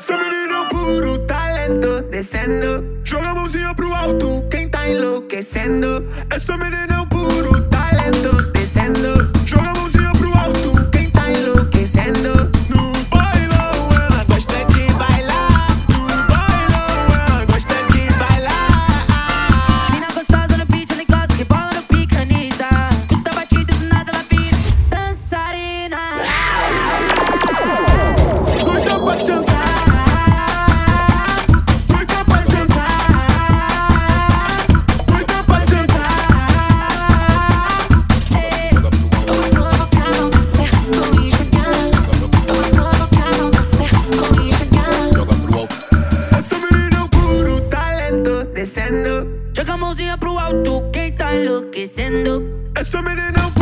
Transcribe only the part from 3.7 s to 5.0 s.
pro alto, quem tá